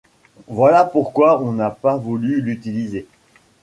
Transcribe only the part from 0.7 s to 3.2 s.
pourquoi on n’a pas voulu l’utiliser.